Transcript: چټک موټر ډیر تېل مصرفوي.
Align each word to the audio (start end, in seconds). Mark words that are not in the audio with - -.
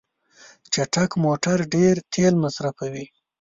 چټک 0.73 1.11
موټر 1.23 1.57
ډیر 1.73 1.95
تېل 2.13 2.33
مصرفوي. 2.43 3.05